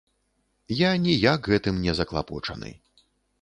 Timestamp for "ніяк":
1.03-1.51